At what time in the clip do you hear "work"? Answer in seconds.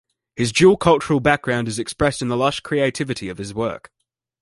3.53-3.91